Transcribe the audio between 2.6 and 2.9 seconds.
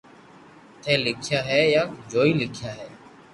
ھي